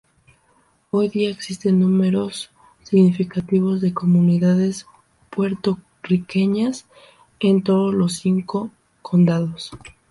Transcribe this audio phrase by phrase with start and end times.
[0.89, 2.49] Hoy día existen números
[2.81, 4.87] significativos de comunidades
[5.29, 6.87] puertorriqueñas
[7.39, 8.71] en todos los cinco
[9.03, 9.69] condados.